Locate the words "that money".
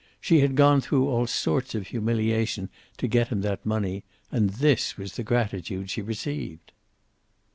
3.41-4.03